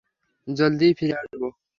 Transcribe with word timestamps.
জলদিই 0.47 0.93
ফিরে 0.93 1.15
আসবো। 1.15 1.47